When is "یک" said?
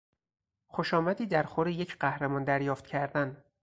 1.67-1.97